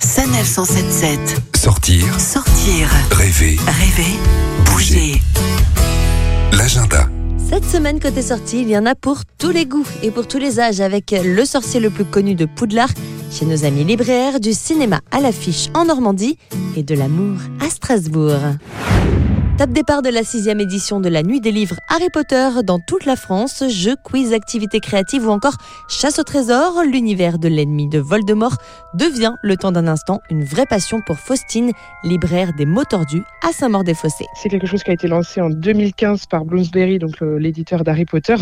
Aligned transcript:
Sanef 0.00 0.46
177. 0.46 1.18
Sortir, 1.56 2.20
Sortir, 2.20 2.88
rêver, 3.12 3.56
rêver, 3.66 4.12
bouger. 4.66 5.20
l'agenda. 6.52 7.08
Cette 7.48 7.64
semaine, 7.64 8.00
côté 8.00 8.22
sortie, 8.22 8.62
il 8.62 8.68
y 8.68 8.76
en 8.76 8.86
a 8.86 8.94
pour 8.94 9.20
tous 9.38 9.50
les 9.50 9.66
goûts 9.66 9.86
et 10.02 10.10
pour 10.10 10.26
tous 10.26 10.38
les 10.38 10.58
âges 10.60 10.80
avec 10.80 11.12
le 11.12 11.44
sorcier 11.44 11.80
le 11.80 11.90
plus 11.90 12.04
connu 12.04 12.34
de 12.34 12.44
Poudlard, 12.44 12.90
chez 13.30 13.46
nos 13.46 13.64
amis 13.64 13.84
libraires, 13.84 14.40
du 14.40 14.52
cinéma 14.52 15.00
à 15.10 15.20
l'affiche 15.20 15.68
en 15.74 15.84
Normandie 15.84 16.38
et 16.76 16.82
de 16.82 16.94
l'amour 16.94 17.38
à 17.60 17.70
Strasbourg. 17.70 18.40
Top 19.58 19.70
départ 19.70 20.02
de 20.02 20.10
la 20.10 20.22
sixième 20.22 20.60
édition 20.60 21.00
de 21.00 21.08
la 21.08 21.22
Nuit 21.22 21.40
des 21.40 21.50
livres 21.50 21.76
Harry 21.88 22.10
Potter 22.10 22.50
dans 22.62 22.78
toute 22.78 23.06
la 23.06 23.16
France. 23.16 23.64
Jeux, 23.70 23.96
quiz, 24.04 24.34
activités 24.34 24.80
créatives 24.80 25.26
ou 25.26 25.30
encore 25.30 25.56
chasse 25.88 26.18
au 26.18 26.24
trésor. 26.24 26.82
L'univers 26.84 27.38
de 27.38 27.48
l'ennemi 27.48 27.88
de 27.88 27.98
Voldemort 27.98 28.58
devient, 28.92 29.32
le 29.42 29.56
temps 29.56 29.72
d'un 29.72 29.86
instant, 29.86 30.20
une 30.28 30.44
vraie 30.44 30.66
passion 30.66 31.00
pour 31.00 31.18
Faustine, 31.18 31.72
libraire 32.04 32.52
des 32.52 32.66
mots 32.66 32.84
tordus 32.84 33.22
à 33.42 33.50
Saint-Maur-des-Fossés. 33.52 34.26
C'est 34.34 34.50
quelque 34.50 34.66
chose 34.66 34.82
qui 34.82 34.90
a 34.90 34.92
été 34.92 35.08
lancé 35.08 35.40
en 35.40 35.48
2015 35.48 36.26
par 36.26 36.44
Bloomsbury, 36.44 36.98
donc 36.98 37.18
l'éditeur 37.22 37.82
d'Harry 37.82 38.04
Potter, 38.04 38.36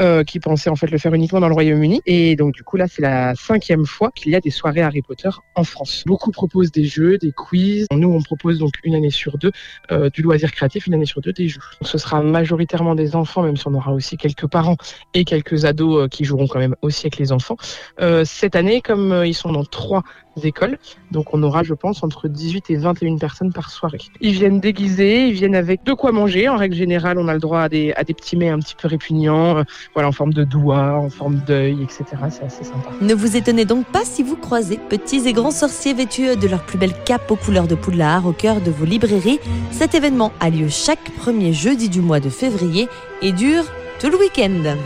euh, 0.00 0.22
qui 0.22 0.38
pensait 0.38 0.68
en 0.68 0.76
fait 0.76 0.90
le 0.90 0.98
faire 0.98 1.14
uniquement 1.14 1.40
dans 1.40 1.48
le 1.48 1.54
Royaume-Uni. 1.54 2.02
Et 2.04 2.36
donc 2.36 2.52
du 2.52 2.62
coup 2.62 2.76
là, 2.76 2.88
c'est 2.88 3.00
la 3.00 3.34
cinquième 3.36 3.86
fois 3.86 4.10
qu'il 4.14 4.32
y 4.32 4.36
a 4.36 4.40
des 4.40 4.50
soirées 4.50 4.82
Harry 4.82 5.00
Potter 5.00 5.30
en 5.54 5.64
France. 5.64 6.04
Beaucoup 6.06 6.30
proposent 6.30 6.72
des 6.72 6.84
jeux, 6.84 7.16
des 7.16 7.32
quiz. 7.32 7.86
Nous, 7.90 8.12
on 8.12 8.20
propose 8.20 8.58
donc 8.58 8.72
une 8.84 8.94
année 8.94 9.10
sur 9.10 9.38
deux 9.38 9.52
euh, 9.92 10.10
du 10.10 10.20
loisir 10.20 10.52
créatif, 10.58 10.88
une 10.88 10.94
année 10.94 11.06
sur 11.06 11.20
deux 11.20 11.32
des 11.32 11.48
jeux. 11.48 11.60
Ce 11.82 11.98
sera 11.98 12.20
majoritairement 12.20 12.96
des 12.96 13.14
enfants, 13.14 13.42
même 13.42 13.56
si 13.56 13.66
on 13.68 13.74
aura 13.74 13.92
aussi 13.92 14.16
quelques 14.16 14.48
parents 14.48 14.76
et 15.14 15.24
quelques 15.24 15.64
ados 15.64 16.04
euh, 16.04 16.08
qui 16.08 16.24
joueront 16.24 16.48
quand 16.48 16.58
même 16.58 16.74
aussi 16.82 17.06
avec 17.06 17.18
les 17.18 17.30
enfants. 17.30 17.56
Euh, 18.00 18.24
cette 18.24 18.56
année, 18.56 18.80
comme 18.80 19.12
euh, 19.12 19.26
ils 19.26 19.34
sont 19.34 19.52
dans 19.52 19.64
trois 19.64 20.02
écoles, 20.44 20.78
donc 21.10 21.34
on 21.34 21.42
aura, 21.42 21.64
je 21.64 21.74
pense, 21.74 22.04
entre 22.04 22.28
18 22.28 22.70
et 22.70 22.76
21 22.76 23.16
personnes 23.18 23.52
par 23.52 23.70
soirée. 23.70 23.98
Ils 24.20 24.32
viennent 24.32 24.60
déguisés, 24.60 25.26
ils 25.26 25.32
viennent 25.32 25.56
avec 25.56 25.84
de 25.84 25.92
quoi 25.92 26.12
manger. 26.12 26.48
En 26.48 26.56
règle 26.56 26.76
générale, 26.76 27.18
on 27.18 27.26
a 27.28 27.34
le 27.34 27.40
droit 27.40 27.62
à 27.62 27.68
des, 27.68 27.92
à 27.96 28.04
des 28.04 28.14
petits 28.14 28.36
mets 28.36 28.48
un 28.48 28.58
petit 28.58 28.76
peu 28.80 28.86
répugnants, 28.86 29.64
voilà, 29.94 30.08
en 30.08 30.12
forme 30.12 30.32
de 30.32 30.44
doigts, 30.44 30.94
en 30.94 31.10
forme 31.10 31.40
d'œil, 31.46 31.82
etc. 31.82 32.04
C'est 32.30 32.44
assez 32.44 32.64
sympa. 32.64 32.90
Ne 33.00 33.14
vous 33.14 33.36
étonnez 33.36 33.64
donc 33.64 33.86
pas 33.86 34.04
si 34.04 34.22
vous 34.22 34.36
croisez 34.36 34.78
petits 34.88 35.26
et 35.26 35.32
grands 35.32 35.50
sorciers 35.50 35.94
vêtus 35.94 36.36
de 36.36 36.46
leur 36.46 36.64
plus 36.64 36.78
belle 36.78 36.94
cape 37.04 37.28
aux 37.30 37.36
couleurs 37.36 37.66
de 37.66 37.74
Poudlard 37.74 38.24
au 38.26 38.32
cœur 38.32 38.60
de 38.60 38.70
vos 38.70 38.84
librairies. 38.84 39.40
Cet 39.72 39.94
événement 39.94 40.32
a 40.40 40.47
lieu 40.50 40.68
chaque 40.68 41.10
premier 41.16 41.52
jeudi 41.52 41.88
du 41.88 42.00
mois 42.00 42.20
de 42.20 42.30
février 42.30 42.88
et 43.22 43.32
dure 43.32 43.64
tout 44.00 44.08
le 44.08 44.16
week-end. 44.18 44.76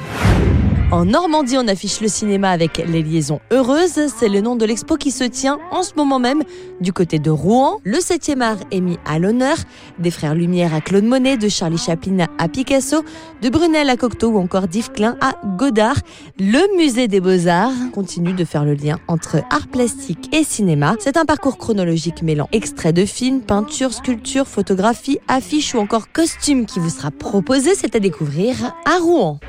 En 0.93 1.07
Normandie, 1.07 1.57
on 1.57 1.67
affiche 1.69 2.03
le 2.03 2.09
cinéma 2.09 2.51
avec 2.51 2.77
Les 2.77 3.03
Liaisons 3.03 3.41
Heureuses. 3.51 4.13
C'est 4.15 4.29
le 4.29 4.43
nom 4.43 4.57
de 4.57 4.67
l'expo 4.67 4.97
qui 4.97 5.11
se 5.11 5.25
tient 5.25 5.59
en 5.71 5.83
ce 5.83 5.95
moment 5.97 6.19
même 6.19 6.43
du 6.83 6.93
côté 6.93 7.19
de 7.19 7.31
Rouen. 7.31 7.79
Le 7.83 7.97
7e 7.97 8.43
art 8.43 8.59
est 8.71 8.83
mis 8.83 8.99
à 9.07 9.19
l'honneur. 9.19 9.57
Des 9.99 10.11
frères 10.11 10.35
Lumière 10.35 10.75
à 10.75 10.83
Claude 10.83 11.05
Monet, 11.05 11.39
de 11.39 11.49
Charlie 11.49 11.79
Chaplin 11.79 12.27
à 12.37 12.47
Picasso, 12.47 13.07
de 13.41 13.49
Brunel 13.49 13.89
à 13.89 13.97
Cocteau 13.97 14.33
ou 14.33 14.39
encore 14.39 14.69
d'Yves 14.69 14.91
Klein 14.91 15.17
à 15.23 15.33
Godard. 15.57 15.97
Le 16.39 16.77
musée 16.77 17.09
des 17.09 17.21
Beaux-Arts 17.21 17.73
continue 17.95 18.35
de 18.35 18.45
faire 18.45 18.67
le 18.67 18.75
lien 18.75 18.99
entre 19.09 19.39
art 19.49 19.69
plastique 19.69 20.29
et 20.37 20.45
cinéma. 20.45 20.97
C'est 20.99 21.17
un 21.17 21.25
parcours 21.25 21.57
chronologique 21.57 22.23
mêlant 22.23 22.51
extraits 22.53 22.95
de 22.95 23.07
films, 23.07 23.41
peintures, 23.41 23.95
sculptures, 23.95 24.47
photographies, 24.47 25.21
affiches 25.27 25.75
ou 25.75 25.79
encore 25.79 26.13
costumes 26.13 26.67
qui 26.67 26.81
vous 26.81 26.91
sera 26.91 27.11
proposé. 27.11 27.75
C'est 27.75 27.97
à 27.97 27.99
découvrir 27.99 28.75
à 28.85 28.99
Rouen. 28.99 29.41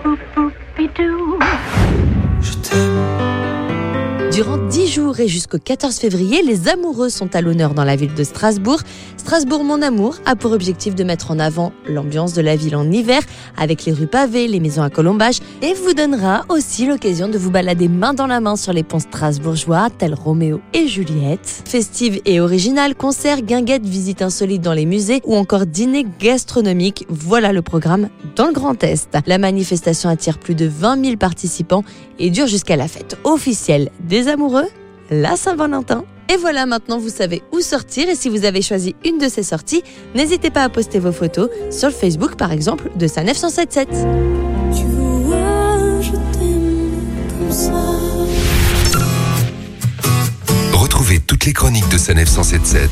Durant 4.33 4.57
10 4.57 4.87
jours 4.87 5.19
et 5.19 5.27
jusqu'au 5.27 5.59
14 5.59 5.95
février, 5.99 6.41
les 6.41 6.67
amoureux 6.67 7.09
sont 7.09 7.35
à 7.35 7.41
l'honneur 7.41 7.75
dans 7.75 7.83
la 7.83 7.95
ville 7.95 8.15
de 8.15 8.23
Strasbourg. 8.23 8.79
Strasbourg 9.15 9.63
Mon 9.63 9.83
Amour 9.83 10.15
a 10.25 10.35
pour 10.35 10.53
objectif 10.53 10.95
de 10.95 11.03
mettre 11.03 11.29
en 11.29 11.37
avant 11.37 11.71
l'ambiance 11.87 12.33
de 12.33 12.41
la 12.41 12.55
ville 12.55 12.75
en 12.75 12.91
hiver 12.91 13.21
avec 13.57 13.85
les 13.85 13.91
rues 13.91 14.07
pavées, 14.07 14.47
les 14.47 14.59
maisons 14.59 14.81
à 14.81 14.89
colombage 14.89 15.37
et 15.61 15.75
vous 15.75 15.93
donnera 15.93 16.45
aussi 16.49 16.87
l'occasion 16.87 17.29
de 17.29 17.37
vous 17.37 17.51
balader 17.51 17.87
main 17.87 18.15
dans 18.15 18.25
la 18.25 18.39
main 18.39 18.55
sur 18.55 18.73
les 18.73 18.81
ponts 18.81 18.97
strasbourgeois 18.97 19.91
tels 19.95 20.15
Roméo 20.15 20.61
et 20.73 20.87
Juliette. 20.87 21.61
Festive 21.65 22.19
et 22.25 22.41
originale, 22.41 22.95
concerts, 22.95 23.43
guinguettes, 23.43 23.85
visites 23.85 24.23
insolites 24.23 24.63
dans 24.63 24.73
les 24.73 24.87
musées 24.87 25.21
ou 25.25 25.35
encore 25.35 25.67
dîner 25.67 26.07
gastronomique. 26.19 27.05
Voilà 27.07 27.53
le 27.53 27.61
programme 27.61 28.09
dans 28.35 28.47
le 28.47 28.53
Grand 28.53 28.83
Est. 28.83 29.15
La 29.27 29.37
manifestation 29.37 30.09
attire 30.09 30.39
plus 30.39 30.55
de 30.55 30.65
20 30.65 31.05
000 31.05 31.17
participants 31.17 31.83
et 32.17 32.31
dure 32.31 32.47
jusqu'à 32.47 32.75
la 32.75 32.87
fête 32.87 33.17
officielle 33.23 33.91
des 34.01 34.22
amoureux, 34.27 34.67
la 35.09 35.35
Saint-Valentin. 35.35 36.05
Et 36.29 36.37
voilà, 36.37 36.65
maintenant 36.65 36.97
vous 36.97 37.09
savez 37.09 37.43
où 37.51 37.59
sortir 37.59 38.09
et 38.09 38.15
si 38.15 38.29
vous 38.29 38.45
avez 38.45 38.61
choisi 38.61 38.95
une 39.05 39.17
de 39.17 39.27
ces 39.27 39.43
sorties, 39.43 39.83
n'hésitez 40.15 40.49
pas 40.49 40.63
à 40.63 40.69
poster 40.69 40.99
vos 40.99 41.11
photos 41.11 41.49
sur 41.69 41.89
le 41.89 41.93
Facebook 41.93 42.35
par 42.35 42.51
exemple 42.51 42.89
de 42.95 43.07
sa 43.07 43.23
977. 43.23 43.89
Tu 43.89 44.85
vois, 44.85 46.01
je 46.01 46.11
t'aime 46.11 46.91
comme 47.39 47.51
ça. 47.51 47.73
Retrouvez 50.73 51.19
toutes 51.19 51.45
les 51.45 51.53
chroniques 51.53 51.89
de 51.89 51.97
Sanef 51.97 52.29
177 52.29 52.89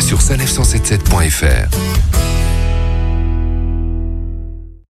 sur 0.00 0.18
sanef177.fr. 0.18 1.68